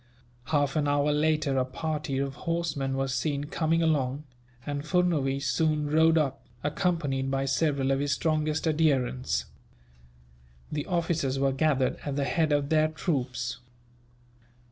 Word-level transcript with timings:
Half 0.45 0.75
an 0.75 0.87
hour 0.87 1.11
later 1.11 1.59
a 1.59 1.63
party 1.63 2.17
of 2.17 2.33
horsemen 2.33 2.97
were 2.97 3.07
seen 3.07 3.43
coming 3.43 3.83
along, 3.83 4.23
and 4.65 4.81
Furnuwees 4.83 5.43
soon 5.45 5.91
rode 5.91 6.17
up, 6.17 6.43
accompanied 6.63 7.29
by 7.29 7.45
several 7.45 7.91
of 7.91 7.99
his 7.99 8.11
strongest 8.11 8.65
adherents. 8.67 9.45
The 10.71 10.87
officers 10.87 11.37
were 11.37 11.51
gathered 11.51 11.99
at 12.03 12.15
the 12.15 12.23
head 12.25 12.51
of 12.51 12.69
their 12.69 12.87
troops. 12.87 13.59